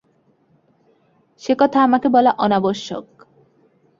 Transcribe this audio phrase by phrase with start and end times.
[1.41, 3.05] সে কথা আমাকে বলা অনাবশ্যক।